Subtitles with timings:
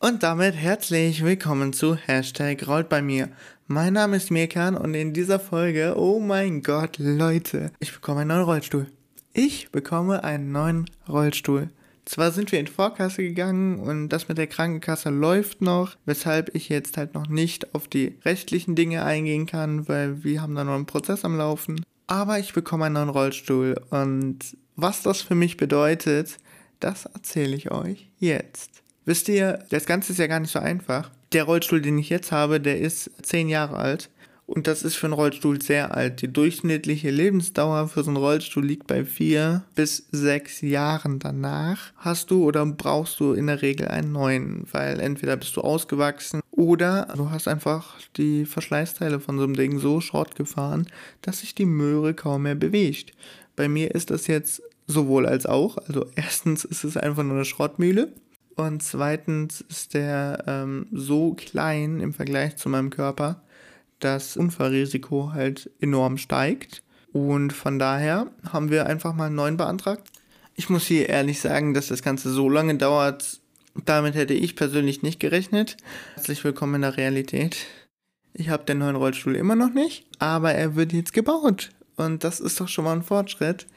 [0.00, 3.30] Und damit herzlich willkommen zu Hashtag rollt bei mir.
[3.66, 8.28] Mein Name ist Mirkan und in dieser Folge, oh mein Gott, Leute, ich bekomme einen
[8.28, 8.86] neuen Rollstuhl.
[9.32, 11.70] Ich bekomme einen neuen Rollstuhl.
[12.04, 16.68] Zwar sind wir in Vorkasse gegangen und das mit der Krankenkasse läuft noch, weshalb ich
[16.68, 20.76] jetzt halt noch nicht auf die rechtlichen Dinge eingehen kann, weil wir haben da noch
[20.76, 21.84] einen Prozess am Laufen.
[22.06, 26.38] Aber ich bekomme einen neuen Rollstuhl und was das für mich bedeutet,
[26.78, 28.84] das erzähle ich euch jetzt.
[29.08, 31.10] Wisst ihr, das Ganze ist ja gar nicht so einfach.
[31.32, 34.10] Der Rollstuhl, den ich jetzt habe, der ist 10 Jahre alt.
[34.44, 36.20] Und das ist für einen Rollstuhl sehr alt.
[36.20, 41.20] Die durchschnittliche Lebensdauer für so einen Rollstuhl liegt bei 4 bis 6 Jahren.
[41.20, 45.62] Danach hast du oder brauchst du in der Regel einen neuen, weil entweder bist du
[45.62, 50.86] ausgewachsen oder du hast einfach die Verschleißteile von so einem Ding so short gefahren,
[51.22, 53.12] dass sich die Möhre kaum mehr bewegt.
[53.56, 55.78] Bei mir ist das jetzt sowohl als auch.
[55.78, 58.12] Also erstens ist es einfach nur eine Schrottmühle
[58.58, 63.40] und zweitens ist der ähm, so klein im Vergleich zu meinem Körper,
[64.00, 66.82] dass Unfallrisiko halt enorm steigt.
[67.12, 70.10] Und von daher haben wir einfach mal einen neuen beantragt.
[70.56, 73.38] Ich muss hier ehrlich sagen, dass das Ganze so lange dauert,
[73.84, 75.76] damit hätte ich persönlich nicht gerechnet.
[76.16, 77.58] Herzlich willkommen in der Realität.
[78.34, 81.70] Ich habe den neuen Rollstuhl immer noch nicht, aber er wird jetzt gebaut.
[81.94, 83.68] Und das ist doch schon mal ein Fortschritt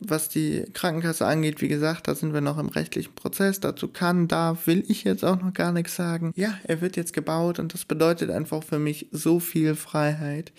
[0.00, 3.60] was die Krankenkasse angeht, wie gesagt, da sind wir noch im rechtlichen Prozess.
[3.60, 6.32] Dazu kann, darf, will ich jetzt auch noch gar nichts sagen.
[6.36, 10.52] Ja, er wird jetzt gebaut und das bedeutet einfach für mich so viel Freiheit.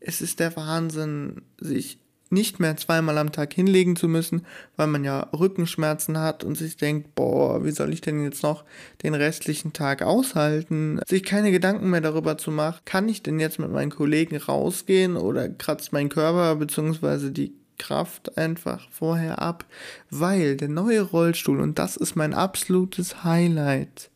[0.00, 1.98] Es ist der Wahnsinn, sich
[2.32, 6.78] nicht mehr zweimal am Tag hinlegen zu müssen, weil man ja Rückenschmerzen hat und sich
[6.78, 8.64] denkt, boah, wie soll ich denn jetzt noch
[9.02, 10.98] den restlichen Tag aushalten?
[11.06, 15.16] Sich keine Gedanken mehr darüber zu machen, kann ich denn jetzt mit meinen Kollegen rausgehen
[15.16, 17.30] oder kratzt mein Körper bzw.
[17.30, 19.64] die Kraft einfach vorher ab,
[20.10, 24.10] weil der neue Rollstuhl, und das ist mein absolutes Highlight,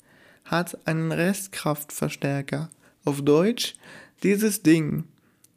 [0.44, 2.70] hat einen Restkraftverstärker.
[3.04, 3.74] Auf Deutsch,
[4.22, 5.04] dieses Ding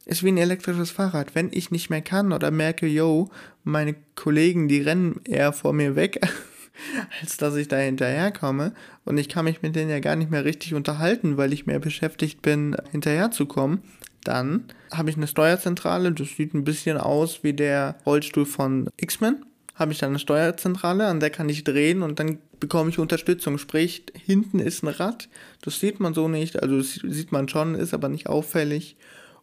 [0.06, 1.34] ist wie ein elektrisches Fahrrad.
[1.34, 3.30] Wenn ich nicht mehr kann oder merke, yo,
[3.64, 6.20] meine Kollegen, die rennen eher vor mir weg,
[7.20, 8.72] als dass ich da hinterherkomme.
[9.04, 11.78] Und ich kann mich mit denen ja gar nicht mehr richtig unterhalten, weil ich mehr
[11.78, 13.82] beschäftigt bin, hinterherzukommen.
[14.24, 19.44] Dann habe ich eine Steuerzentrale, das sieht ein bisschen aus wie der Rollstuhl von X-Men.
[19.74, 23.56] Habe ich dann eine Steuerzentrale, an der kann ich drehen und dann bekomme ich Unterstützung.
[23.56, 25.28] Sprich, hinten ist ein Rad,
[25.62, 28.96] das sieht man so nicht, also sieht man schon, ist aber nicht auffällig.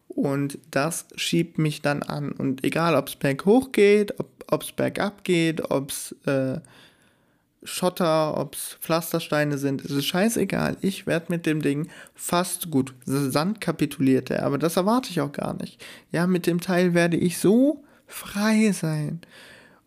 [0.06, 2.32] Und das schiebt mich dann an.
[2.32, 6.60] Und egal, ob es berghoch geht, ob es bergab geht, ob es äh,
[7.62, 10.76] Schotter, ob es Pflastersteine sind, ist es scheißegal.
[10.80, 12.94] Ich werde mit dem Ding fast gut.
[13.04, 15.84] Sand kapituliert er, aber das erwarte ich auch gar nicht.
[16.12, 19.20] Ja, mit dem Teil werde ich so frei sein.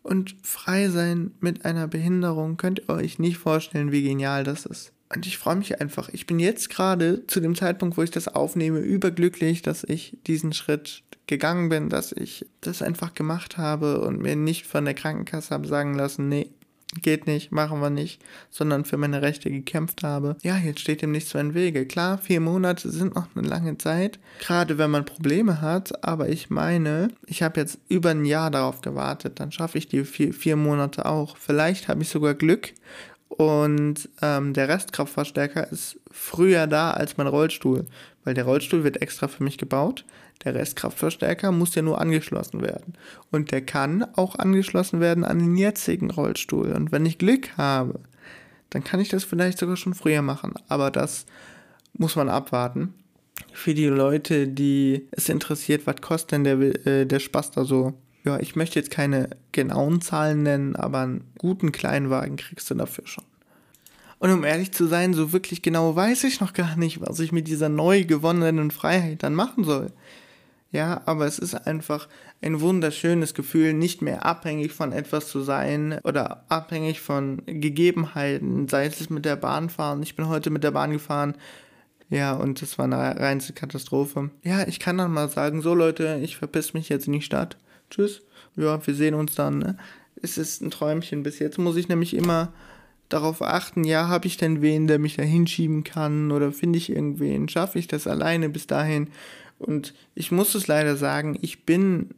[0.02, 4.92] Und frei sein mit einer Behinderung könnt ihr euch nicht vorstellen, wie genial das ist.
[5.14, 6.08] Und ich freue mich einfach.
[6.08, 10.52] Ich bin jetzt gerade zu dem Zeitpunkt, wo ich das aufnehme, überglücklich, dass ich diesen
[10.52, 15.50] Schritt gegangen bin, dass ich das einfach gemacht habe und mir nicht von der Krankenkasse
[15.50, 16.50] habe sagen lassen, nee,
[17.00, 20.36] geht nicht, machen wir nicht, sondern für meine Rechte gekämpft habe.
[20.42, 21.86] Ja, jetzt steht dem nichts mehr im Wege.
[21.86, 26.50] Klar, vier Monate sind noch eine lange Zeit, gerade wenn man Probleme hat, aber ich
[26.50, 30.56] meine, ich habe jetzt über ein Jahr darauf gewartet, dann schaffe ich die vier, vier
[30.56, 31.36] Monate auch.
[31.36, 32.72] Vielleicht habe ich sogar Glück
[33.36, 37.86] und ähm, der Restkraftverstärker ist früher da als mein Rollstuhl,
[38.24, 40.04] weil der Rollstuhl wird extra für mich gebaut.
[40.44, 42.94] Der Restkraftverstärker muss ja nur angeschlossen werden.
[43.30, 46.72] Und der kann auch angeschlossen werden an den jetzigen Rollstuhl.
[46.72, 48.00] Und wenn ich Glück habe,
[48.70, 50.54] dann kann ich das vielleicht sogar schon früher machen.
[50.68, 51.24] Aber das
[51.94, 52.94] muss man abwarten.
[53.52, 57.94] Für die Leute, die es interessiert, was kostet denn der, äh, der Spaß da so?
[58.24, 63.06] Ja, ich möchte jetzt keine genauen Zahlen nennen, aber einen guten Kleinwagen kriegst du dafür
[63.06, 63.24] schon.
[64.18, 67.32] Und um ehrlich zu sein, so wirklich genau weiß ich noch gar nicht, was ich
[67.32, 69.90] mit dieser neu gewonnenen Freiheit dann machen soll.
[70.70, 72.08] Ja, aber es ist einfach
[72.40, 78.86] ein wunderschönes Gefühl, nicht mehr abhängig von etwas zu sein oder abhängig von Gegebenheiten, sei
[78.86, 80.02] es mit der Bahn fahren.
[80.02, 81.34] Ich bin heute mit der Bahn gefahren.
[82.08, 84.30] Ja, und das war eine reinste Katastrophe.
[84.42, 87.56] Ja, ich kann dann mal sagen, so Leute, ich verpiss mich jetzt in die Stadt
[87.92, 88.22] tschüss,
[88.56, 89.58] ja, wir sehen uns dann.
[89.58, 89.76] Ne?
[90.20, 91.22] Es ist ein Träumchen.
[91.22, 92.52] Bis jetzt muss ich nämlich immer
[93.08, 96.90] darauf achten, ja, habe ich denn wen, der mich da hinschieben kann oder finde ich
[96.90, 99.08] irgendwen, schaffe ich das alleine bis dahin.
[99.58, 102.10] Und ich muss es leider sagen, ich bin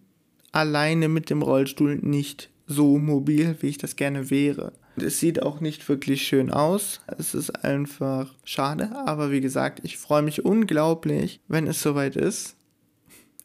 [0.52, 4.72] alleine mit dem Rollstuhl nicht so mobil, wie ich das gerne wäre.
[4.96, 7.00] Es sieht auch nicht wirklich schön aus.
[7.18, 8.90] Es ist einfach schade.
[9.06, 12.56] Aber wie gesagt, ich freue mich unglaublich, wenn es soweit ist.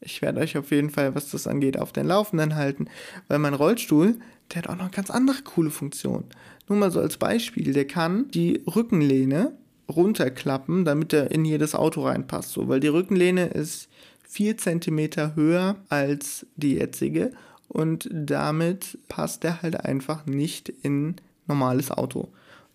[0.01, 2.87] Ich werde euch auf jeden Fall, was das angeht, auf den Laufenden halten,
[3.27, 4.17] weil mein Rollstuhl,
[4.53, 6.25] der hat auch noch ganz andere coole Funktionen.
[6.67, 9.53] Nur mal so als Beispiel, der kann die Rückenlehne
[9.89, 12.51] runterklappen, damit er in jedes Auto reinpasst.
[12.51, 13.89] So, weil die Rückenlehne ist
[14.27, 17.31] 4 cm höher als die jetzige
[17.67, 21.15] und damit passt er halt einfach nicht in
[21.47, 22.29] normales Auto.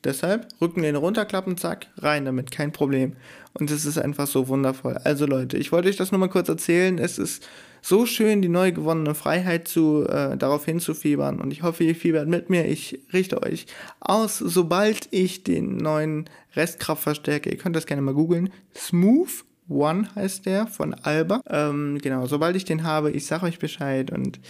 [0.04, 3.14] Deshalb Rückenlehne runterklappen, zack, rein damit, kein Problem.
[3.54, 4.98] Und es ist einfach so wundervoll.
[5.04, 6.98] Also Leute, ich wollte euch das nur mal kurz erzählen.
[6.98, 7.46] Es ist
[7.80, 11.40] so schön, die neu gewonnene Freiheit zu äh, darauf hinzufiebern.
[11.40, 12.66] Und ich hoffe, ihr fiebert mit mir.
[12.66, 13.66] Ich richte euch
[14.00, 20.46] aus, sobald ich den neuen Restkraftverstärker, ihr könnt das gerne mal googeln, Smooth One heißt
[20.46, 21.40] der von Alba.
[21.48, 24.40] Ähm, genau, sobald ich den habe, ich sage euch Bescheid und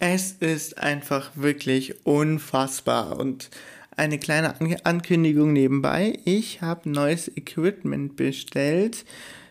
[0.00, 3.50] es ist einfach wirklich unfassbar und
[3.98, 4.54] eine kleine
[4.84, 6.18] Ankündigung nebenbei.
[6.24, 9.04] Ich habe neues Equipment bestellt.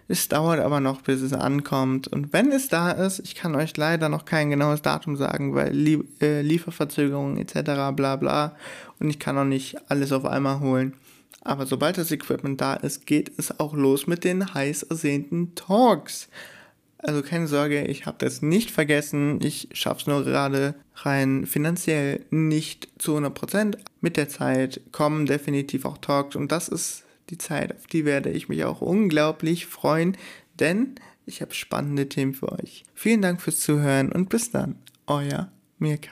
[0.07, 2.07] Es dauert aber noch, bis es ankommt.
[2.07, 5.73] Und wenn es da ist, ich kann euch leider noch kein genaues Datum sagen, weil
[5.73, 7.93] Lie äh, Lieferverzögerungen etc.
[7.93, 8.55] bla bla.
[8.99, 10.93] Und ich kann noch nicht alles auf einmal holen.
[11.41, 16.29] Aber sobald das Equipment da ist, geht es auch los mit den heiß ersehnten Talks.
[16.99, 19.39] Also keine Sorge, ich habe das nicht vergessen.
[19.41, 23.77] Ich schaffe es nur gerade rein finanziell nicht zu 100%.
[24.01, 28.29] Mit der Zeit kommen definitiv auch Talks und das ist die Zeit, auf die werde
[28.29, 30.17] ich mich auch unglaublich freuen,
[30.59, 30.95] denn
[31.25, 32.85] ich habe spannende Themen für euch.
[32.93, 34.75] Vielen Dank fürs Zuhören und bis dann,
[35.07, 36.11] euer Mirka.